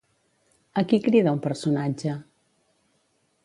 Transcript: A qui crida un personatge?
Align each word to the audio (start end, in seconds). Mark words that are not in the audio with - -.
A 0.81 0.83
qui 0.93 0.99
crida 1.09 1.35
un 1.37 1.43
personatge? 1.45 2.17